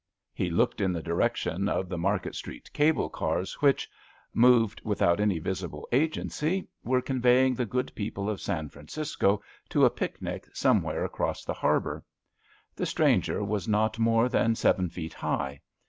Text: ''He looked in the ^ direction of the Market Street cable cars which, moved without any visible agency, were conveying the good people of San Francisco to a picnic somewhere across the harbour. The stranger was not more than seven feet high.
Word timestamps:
''He 0.33 0.49
looked 0.49 0.81
in 0.81 0.91
the 0.93 1.01
^ 1.01 1.03
direction 1.03 1.69
of 1.69 1.87
the 1.87 1.97
Market 1.99 2.33
Street 2.33 2.73
cable 2.73 3.07
cars 3.07 3.53
which, 3.61 3.87
moved 4.33 4.81
without 4.83 5.19
any 5.19 5.37
visible 5.37 5.87
agency, 5.91 6.67
were 6.83 7.03
conveying 7.03 7.53
the 7.53 7.67
good 7.67 7.93
people 7.93 8.27
of 8.27 8.41
San 8.41 8.69
Francisco 8.69 9.43
to 9.69 9.85
a 9.85 9.91
picnic 9.91 10.47
somewhere 10.55 11.05
across 11.05 11.45
the 11.45 11.53
harbour. 11.53 12.03
The 12.75 12.87
stranger 12.87 13.43
was 13.43 13.67
not 13.67 13.99
more 13.99 14.27
than 14.27 14.55
seven 14.55 14.89
feet 14.89 15.13
high. 15.13 15.61